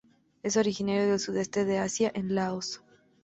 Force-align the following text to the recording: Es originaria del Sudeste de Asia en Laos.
Es 0.41 0.57
originaria 0.57 1.05
del 1.05 1.19
Sudeste 1.19 1.63
de 1.63 1.77
Asia 1.77 2.11
en 2.15 2.33
Laos. 2.33 2.81